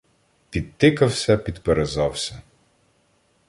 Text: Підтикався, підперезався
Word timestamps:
Підтикався, 0.49 1.37
підперезався 1.37 2.41